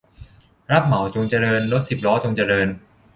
[0.71, 2.67] รับเหมาจงเจริญ รถสิบล้อจงเจริญ